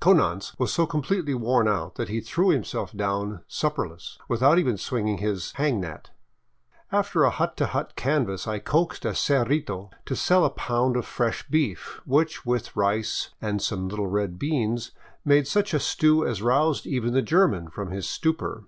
Konanz 0.00 0.56
was 0.60 0.72
so 0.72 0.86
completely 0.86 1.34
worn 1.34 1.66
out 1.66 1.96
that 1.96 2.08
he 2.08 2.20
threw 2.20 2.50
himself 2.50 2.92
down 2.92 3.42
sup 3.48 3.74
perless, 3.74 4.16
without 4.28 4.56
even 4.56 4.76
swinging 4.78 5.18
his" 5.18 5.50
hang 5.56 5.80
net." 5.80 6.10
After 6.92 7.24
a 7.24 7.30
hut 7.30 7.56
to 7.56 7.66
hut 7.66 7.96
canvass 7.96 8.46
I 8.46 8.60
coaxed 8.60 9.04
a 9.04 9.08
cerrito 9.08 9.90
to 10.06 10.14
sell 10.14 10.44
a 10.44 10.50
pound 10.50 10.96
of 10.96 11.04
fresh 11.04 11.48
beef, 11.48 12.00
which, 12.04 12.46
with 12.46 12.76
rice 12.76 13.30
and 13.40 13.60
some 13.60 13.88
little 13.88 14.06
red 14.06 14.38
beans, 14.38 14.92
made 15.24 15.48
such 15.48 15.74
a 15.74 15.80
stew 15.80 16.24
as 16.24 16.42
roused 16.42 16.86
even 16.86 17.12
the 17.12 17.20
German 17.20 17.68
from 17.68 17.90
his 17.90 18.08
stupor. 18.08 18.62